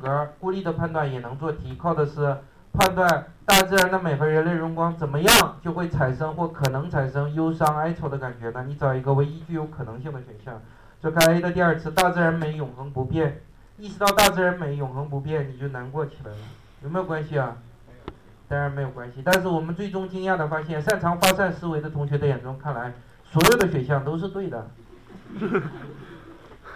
[0.00, 2.36] 格，孤立的判断也能做题，靠的是
[2.72, 8.64] 判断大自然的美和人类荣光怎么样就会产生或可能产生忧伤哀愁的感觉呢？
[8.66, 10.60] 你找一个唯一具有可能性的选项。
[11.02, 13.40] 就看 A 的第二次，大自然美永恒不变，
[13.78, 16.38] 意识到大自然美永恒不变，你就难过起来了，
[16.82, 17.56] 有没有关系啊？
[18.48, 22.92] 当然没有关系，但是我们最终惊讶的发现，擅长发散思维的同学的眼中看来，
[23.24, 24.66] 所有的选项都是对的。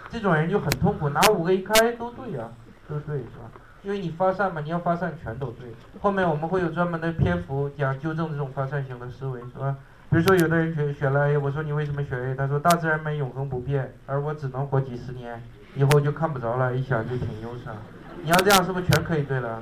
[0.09, 2.49] 这种人就很痛苦，拿五个一开都对呀，
[2.87, 3.51] 都对是吧？
[3.83, 5.67] 因为你发散嘛，你要发散全都对。
[6.01, 9.75] 后面我们会有专门的篇幅讲纠正这种发散型的思维，是吧？
[10.09, 12.35] 比如说有的人选选了 A，我说你为什么选 A？
[12.35, 15.41] 他说大自然美永恒不变，而我只能活几十年，
[15.75, 17.75] 以后就看不着了，一想就挺忧伤。
[18.23, 19.61] 你要这样是不是全可以对了？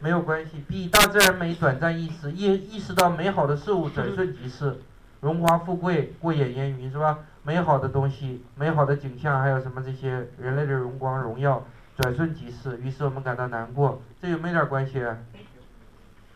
[0.00, 0.64] 没有关系。
[0.68, 4.78] B 大自然美短暂易逝，意意识到美好的事物转瞬即逝，
[5.20, 7.18] 荣华富贵过眼烟云，是吧？
[7.42, 11.64] 美好的东西、美好的景象，还有什么这些人类的荣光荣耀，
[12.00, 14.00] 转瞬即逝，于是我们感到难过。
[14.22, 15.04] 这有没有点关系？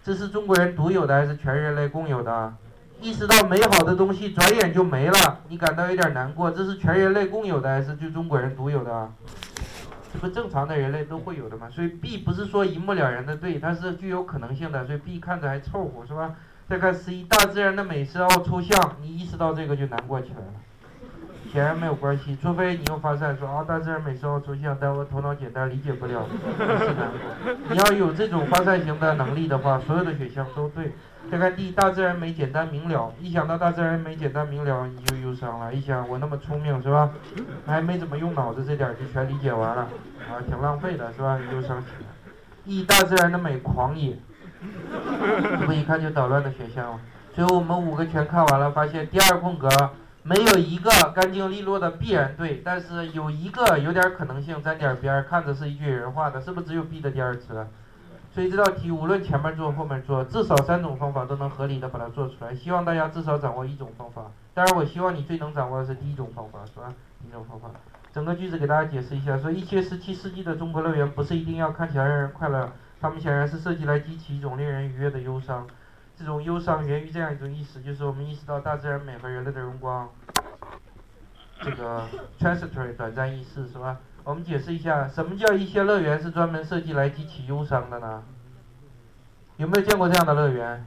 [0.03, 2.55] 这是中国人独有的还是全人类共有的？
[3.01, 6.51] 意识到美好的东西转眼就没了，你感到有点难过。
[6.51, 9.11] 这是全人类共有的还是就中国人独有的？
[10.13, 11.71] 这不正常的人类都会有的嘛。
[11.71, 14.85] 所以 B 不是说一目了然的对，它是具有可能性的。
[14.85, 16.35] 所以 B 看着还凑合，是吧？
[16.69, 20.53] 再看 C，大自然的美是奥抽象，你意识到这个就难过起来了。
[21.55, 26.27] 显然没有关系，除非你又发散说啊，大自然美时候出现，但我头脑简单理解不了，
[26.59, 27.13] 是的。
[27.71, 30.93] 你要有这种发散型的能力的话，所有的选项都对。
[31.31, 35.73] 再看 D，大自然美简单明了，一想到大自然美简单明了，你就忧伤了。
[35.73, 37.09] 一想我那么聪明是吧，
[37.65, 39.83] 还没怎么用脑子，这点就全理解完了，
[40.29, 41.39] 啊，挺浪费的是吧？
[41.39, 42.07] 你忧伤起来。
[42.65, 44.19] E，大自然的美狂野，
[45.41, 46.99] 这不一看就捣乱的选项。
[47.33, 49.69] 最后我们五个全看完了，发现第二空格。
[50.27, 57.67] 没有一个干净利落的必然对，但是有一个有点可能性沾点边儿，看着是一句人话的，是不是只有 B 的第二词？
[58.33, 62.55] 所以这道题无论前面做后面做，至少三种方法都能合理的把它做出来。
[62.55, 66.91] 希望大家至少掌握一种方法，当然我希望你最能掌握的是第一种方法，是吧？
[67.21, 67.69] 第一种方法，
[68.11, 75.67] 整个句子给大家解释一下：说一些十七世纪的中国乐园不是一定要看起来让人快乐，他们显然是设计来激起一种令人愉悦的忧伤。
[76.17, 80.09] 这种忧伤源于这样一种意识，就是我们意识到大自然美和人类的荣光，
[81.61, 82.07] 这个
[82.39, 83.99] transitory 短暂易逝，是吧？
[84.23, 88.23] 我们解释一下，什么叫一些乐园是专门设计来激起忧伤的呢？
[89.57, 90.87] 有没有见过这样的乐园？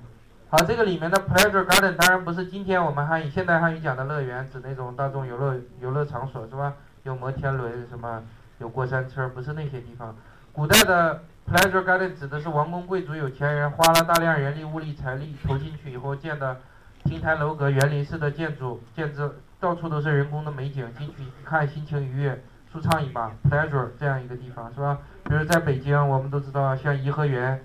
[0.50, 6.74] 好，这个里面的 pleasure garden 当然不是今天我们汉语现代汉语讲的乐园，指那种大众游乐游乐场所，是吧？
[7.04, 8.24] 有摩天轮什么，
[8.60, 10.16] 有过山车，不是那些地方。
[10.54, 11.22] 古代的。
[11.50, 16.58] Pleasure Garden 指的是王公贵族、有钱人花了大量人力、物力、财力投进去以后建的
[17.06, 23.32] 亭台楼阁、园林式的建筑，建筑到处都是人工的美景，进去一看心情愉悦、舒畅一把。
[23.50, 25.00] Pleasure 这样一个地方是吧？
[25.24, 27.64] 比如在北京，我们都知道像颐和园、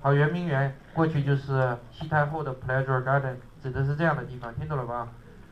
[0.00, 5.06] 好圆明园，过去就是西太后的 Pleasure Garden，指的是这样的地方，听懂了吧？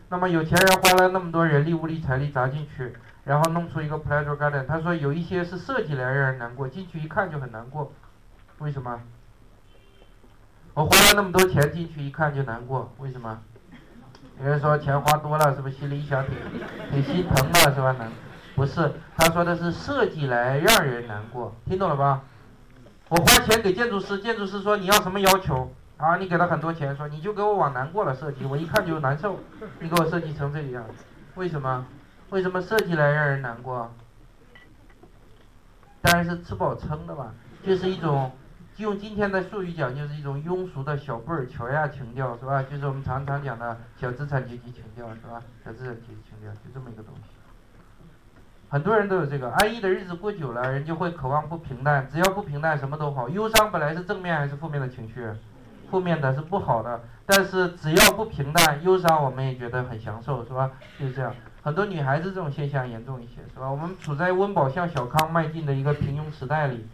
[0.08, 2.94] 那么有钱人花了那么多人力、物力、财力砸进去。
[3.24, 7.92] 然后弄出一个 pleasure garden，他说有一些是设计来让人难过，进去一看就很难过，
[8.56, 9.02] 为什么？
[10.72, 13.38] 我花了那么多钱进去一看就难过，为什么？
[14.40, 16.34] 有人说钱花多了是不是心里一想挺
[16.90, 17.94] 挺心疼的是吧？
[17.98, 18.10] 难，
[18.54, 22.22] 不是，他说的是设计来让人难过，听懂了吧？
[23.10, 25.70] 我花钱给建筑师，建筑师说你要什么要求？
[25.98, 29.38] 啊，你给他很多钱，说你就给我往难过了设计，我一看就难受，
[29.80, 31.04] 你给我设计成这个样子，
[31.34, 31.84] 为什么？
[32.30, 33.90] 为什么设计来让人难过？
[36.00, 37.32] 当然是吃饱撑的嘛，
[37.64, 38.30] 就是一种
[38.76, 42.62] 用今天的术语讲，就是一种庸俗的小布尔乔亚情调，是吧？
[42.62, 45.42] 就是我们常常讲的小资产阶级情调，是吧？
[45.64, 47.22] 小资产阶级情调就这么一个东西。
[48.68, 53.28] 很多人都有这个安逸的日子过久了，人就会渴望不平淡，只要不平淡，什么都好。
[53.28, 55.26] 忧伤本来是正面还是负面的情绪？
[55.90, 60.70] 负面的是不好的，但是只要不平淡，忧伤我们也觉得很享受，是吧？
[60.98, 61.34] 就是这样。
[61.60, 63.70] 很多女孩子这种现象严重一些，是吧？
[63.70, 66.86] 我们处在温饱向小康迈进的一个平庸时代里，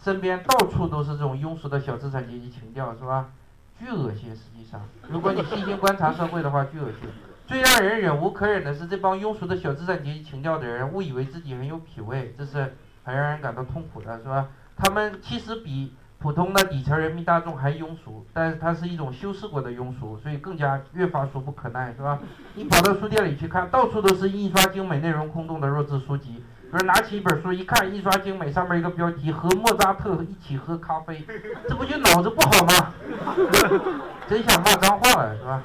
[0.00, 3.30] 身边到处都是这种庸俗的小资产阶级情调，是吧？
[3.78, 7.08] 巨恶心，实际上，如果你细心观察社会的话，巨恶心。
[7.46, 14.48] 最让人忍无可忍的是这帮庸俗的小资产阶级情调的人，误以为自己很有品位，这是很让人感到痛苦的，是吧？
[14.76, 15.94] 他们其实比。
[16.20, 22.18] 普通的底层人民大众还庸俗，但是它是一种修饰过的庸俗，所以更加越发俗不可耐，是吧？
[22.54, 26.44] 你跑到书店里去看，到处都是印刷精美、内容空洞的弱智书籍。
[26.70, 31.24] 比如拿起一本书一看，印刷精美，上面一个标题“和莫扎特一起喝咖啡”，
[31.66, 32.92] 这不就脑子不好吗？
[34.28, 35.62] 真想骂脏话了，是吧？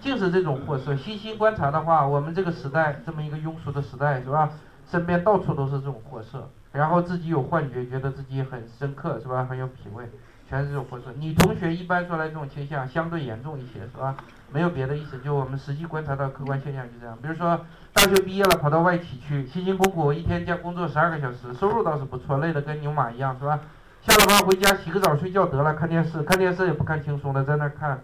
[0.00, 0.96] 就是这种货色。
[0.96, 4.50] 细心观察的话，我们这个时代这么一个庸俗的时代，是吧？
[4.90, 6.50] 身边到处都是这种货色。
[6.74, 9.46] 然后自己有幻觉，觉得自己很深刻，是吧？
[9.48, 10.10] 很有品位，
[10.48, 11.04] 全是这种货色。
[11.18, 14.16] 女同学一般说来这种倾向相对严重一些，是吧？
[14.50, 17.16] 没有别的意思，就我们实际观察到客观现象就这样。
[17.22, 23.60] 比如说大学毕业了跑到外企去，辛辛苦苦一天加工作十二个小时，收入倒是不错，累得跟牛马一样，是吧？
[24.02, 28.02] 下了班回家洗个澡睡觉得了，看电视，看电视也不看轻松的，在那看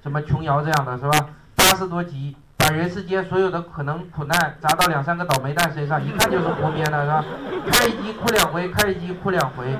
[0.00, 1.28] 什么琼瑶这样的是吧？
[1.56, 2.36] 八十多集。
[2.72, 7.22] 把人世间所有的可能苦难砸到两三个倒霉蛋身上，一看就是胡编的，是吧？
[7.70, 9.76] 看一集哭两回，看一集哭两回，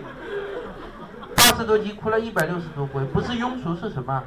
[1.34, 4.22] 八十多集哭了一百六十多回，不是庸俗是什么？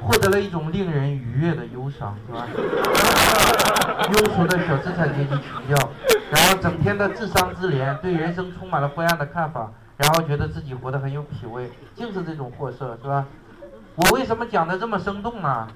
[0.00, 2.46] 获得了一种令人愉悦的忧伤，是吧？
[4.12, 5.90] 庸俗的小资产阶级情调，
[6.30, 13.26] 然后整天的智商自怜，对人生充满了灰暗的看法，然后觉得自己活得很有品味，净是这种货色，是吧？
[13.96, 15.66] 我为什么讲的这么生动呢？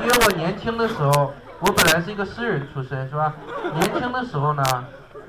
[0.00, 3.34] 因为我年轻的时候，我本来是一个诗人出身，是吧？
[3.74, 4.62] 年轻的时候呢，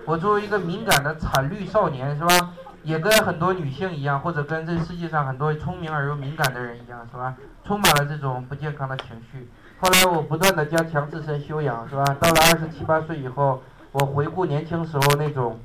[0.05, 2.53] 我作为一个敏感的惨绿少年，是吧？
[2.83, 7.35] 也跟很多女性一样，或者跟这世界上很多聪明而又敏感的人一样，是吧？
[7.65, 9.49] 充满了这种不健康的情绪。
[9.79, 12.03] 后来我不断的加强自身修养，是吧？
[12.19, 13.61] 到了二十七八岁以后，
[13.91, 15.59] 我回顾年轻时候那种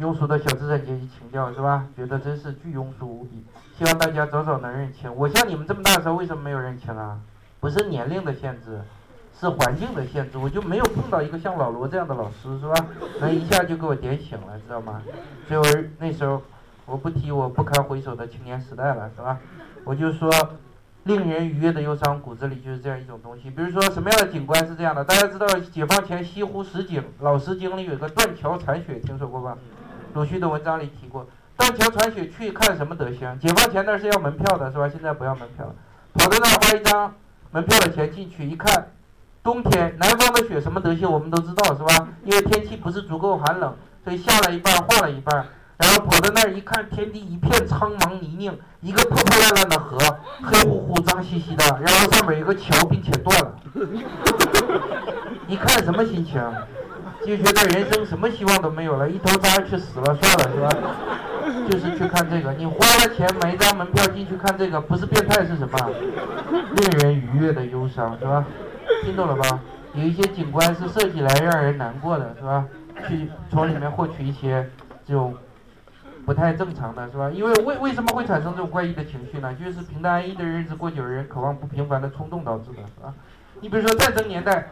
[0.00, 1.86] 庸俗的小资产阶级情调，是吧？
[1.94, 3.44] 觉得真是巨庸俗无比。
[3.78, 5.14] 希望大家早早能认清。
[5.14, 7.18] 我像你们这么大的时候，为什么没有认清啊？
[7.62, 8.80] 不是年龄的限制，
[9.38, 10.36] 是环境的限制。
[10.36, 12.74] 我就没有碰到一个像老罗这样的老师，是吧？
[13.20, 15.00] 能一下就给我点醒了，知道吗？
[15.46, 16.42] 所以我那时候，
[16.86, 19.38] 我不提我不堪回首的青年时代了，是吧？
[19.84, 20.28] 我就说，
[21.04, 23.48] 令人愉悦的忧伤，骨子里就是这样一种东西。
[23.48, 25.04] 比如说，什么样的景观是这样的？
[25.04, 29.56] 大家知道解放前西湖十景，老十景里有个断桥残雪，听说过吧？
[30.14, 31.24] 鲁迅的文章里提过。
[31.56, 33.38] 断桥残雪去看什么德行？
[33.38, 34.88] 解放前那是要门票的，是吧？
[34.88, 35.74] 现在不要门票了，
[36.14, 37.14] 跑到那儿花一张
[37.52, 38.88] 门票的钱进去一看，
[39.42, 42.08] 冬天南方的雪什么德行我们都知道，是吧？
[42.24, 45.46] 因为天气不是足够寒冷，所以下了一半化了一半，
[45.76, 49.98] 然后跑到那儿一看，天地一片苍茫泥泞，一个破破烂烂的河，
[50.42, 53.54] 黑乎乎脏兮兮的，然后上面有个桥，并且断了，
[55.46, 56.42] 你看什么心情？
[57.24, 60.68] 就觉得人生什么希望都没有了，一头扎下去死了算了，是吧？
[61.70, 65.78] 就是去看这个，你花了钱买一张门票进去看这个，不是变态是什么？
[66.74, 68.44] 令人愉悦的忧伤，是吧？
[69.04, 69.60] 听懂了吧？
[69.94, 72.66] 有一些景观是设计来让人难过的，是吧？
[73.08, 74.68] 去从里面获取一些
[75.06, 75.34] 这种
[76.24, 77.30] 不太正常的，是吧？
[77.30, 79.54] 因为为为什么会产生这种怪异的情绪呢？
[79.54, 83.14] 就是平淡安逸的日子过久，人渴望不平凡的冲动导致的，是吧？
[83.60, 84.68] 你比如说战争年代。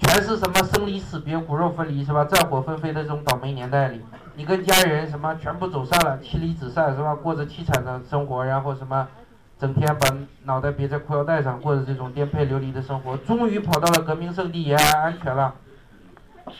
[0.00, 2.24] 全是什么生离死别、骨肉分离是吧？
[2.24, 4.00] 战火纷飞的这种倒霉年代里，
[4.38, 7.12] 你跟家人什么全部走散了，妻离子散是吧？
[7.12, 9.08] 过着凄惨的生活，然后什么，
[9.58, 15.56] 整天把脑袋别在裤腰带上，过着这种颠沛流离的生活，终于跑到了革命圣地延安安全了。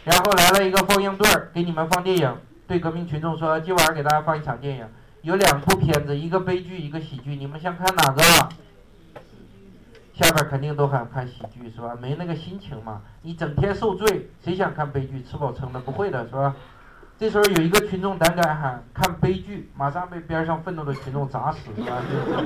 [0.02, 2.36] 然后来了一个放映队儿，给你们放电影，
[2.66, 4.84] 对革命群众说：今晚给大家放一场电影，
[5.22, 8.20] 有两部片子，一个悲剧，一个喜剧，你们想看哪个？
[10.14, 11.96] 下边肯定都喊看喜剧是吧？
[12.00, 13.02] 没那个心情嘛。
[13.22, 15.22] 你整天受罪，谁想看悲剧？
[15.22, 16.56] 吃饱撑的不会的是吧？
[17.18, 22.00] 这时候有一个群众胆敢喊看悲剧，马上被边上愤怒的群众砸死是吧？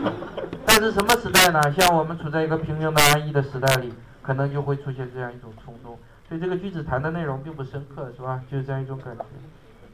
[0.64, 1.60] 但是什么时代呢？
[1.72, 3.92] 像我们处在一个平庸的安逸的时代里，
[4.22, 5.98] 可能就会出现这样一种冲动。
[6.26, 8.40] 所以这个句子谈的内容并不深刻是吧？
[8.50, 9.24] 就是这样一种感觉。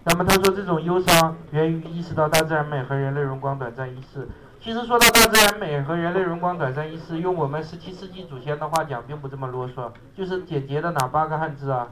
[0.04, 4.28] 那么他说这种忧伤源于意识到大自然美和人类荣光短暂易逝。
[4.60, 11.88] 其实说到大自然美和人类荣光短暂易逝，用我们十七世纪祖先的话讲，并不这么啰嗦，就是简洁的哪八个汉字啊？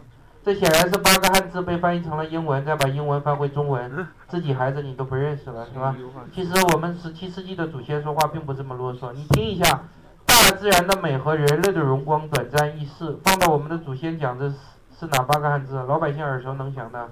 [0.46, 5.92] 这显然是八个汉字被翻译成了英文，再把英文翻回中文，自己孩子你都不认识了，是吧？
[6.32, 9.82] 其实我们十七世纪的祖先说话并不这么啰嗦，你听一下，
[10.24, 14.54] 大自然的美和人类的荣光短暂易逝，放到我们的祖先讲这是
[15.00, 15.74] 是哪八个汉字？
[15.88, 17.08] 老百姓耳熟能详的，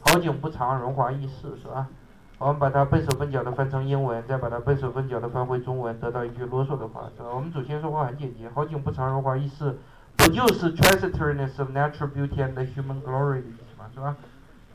[0.00, 1.86] 好景不长，荣华易逝，是吧？
[2.38, 7.28] 我们把它笨手笨脚的翻成英文，再把它笨手笨脚的翻回中文，得到一句啰嗦的话，是吧？
[7.32, 9.78] 我们祖先说话很简洁，好景不长，荣华易逝，
[10.15, 13.85] 不就是 transitoriness of natural beauty and human glory 的意思吗？
[13.93, 14.15] 是吧？